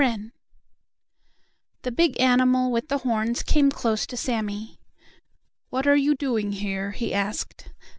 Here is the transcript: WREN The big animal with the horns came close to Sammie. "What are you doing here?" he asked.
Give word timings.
WREN 0.01 0.31
The 1.83 1.91
big 1.91 2.19
animal 2.19 2.71
with 2.71 2.87
the 2.87 2.97
horns 2.97 3.43
came 3.43 3.69
close 3.69 4.07
to 4.07 4.17
Sammie. 4.17 4.79
"What 5.69 5.85
are 5.85 5.95
you 5.95 6.15
doing 6.15 6.53
here?" 6.53 6.89
he 6.89 7.13
asked. 7.13 7.69